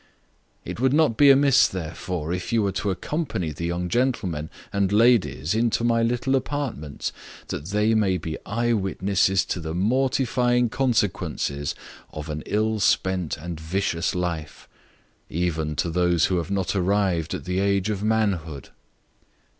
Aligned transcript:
It 0.65 0.79
would 0.79 0.93
not 0.93 1.15
be 1.15 1.29
amiss 1.29 1.67
therefore, 1.67 2.33
if 2.33 2.51
you 2.51 2.63
were 2.63 2.71
to 2.71 2.89
accompany 2.89 3.51
the 3.51 3.67
young 3.67 3.87
gentlemen 3.87 4.49
and 4.73 4.91
ladies 4.91 5.53
into 5.53 5.83
my 5.83 6.01
little 6.01 6.35
appartments, 6.35 7.11
that 7.49 7.67
they 7.67 7.93
may 7.93 8.17
be 8.17 8.35
eye 8.43 8.73
witnesses 8.73 9.45
to 9.45 9.59
the 9.59 9.75
mortifying 9.75 10.69
consequences 10.69 11.75
of 12.11 12.29
an 12.29 12.41
ill 12.47 12.79
spent 12.79 13.37
and 13.37 13.59
vicious 13.59 14.15
life, 14.15 14.67
even 15.29 15.75
to 15.75 15.91
those 15.91 16.25
who 16.25 16.37
have 16.37 16.49
not 16.49 16.75
arrived 16.75 17.35
at 17.35 17.43
the 17.45 17.59
age 17.59 17.91
of 17.91 18.01
manhood." 18.01 18.69